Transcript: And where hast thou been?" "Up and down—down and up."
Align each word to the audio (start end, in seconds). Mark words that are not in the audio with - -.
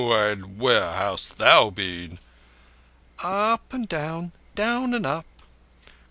And 0.01 0.57
where 0.57 0.93
hast 0.93 1.37
thou 1.37 1.69
been?" 1.69 2.17
"Up 3.19 3.71
and 3.71 3.87
down—down 3.87 4.95
and 4.95 5.05
up." 5.05 5.27